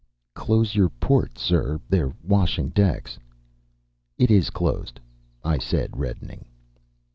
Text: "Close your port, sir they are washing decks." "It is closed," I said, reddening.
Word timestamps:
"Close 0.33 0.73
your 0.73 0.89
port, 0.89 1.37
sir 1.37 1.79
they 1.87 1.99
are 1.99 2.15
washing 2.23 2.69
decks." 2.69 3.19
"It 4.17 4.31
is 4.31 4.49
closed," 4.49 4.99
I 5.43 5.59
said, 5.59 5.95
reddening. 5.95 6.45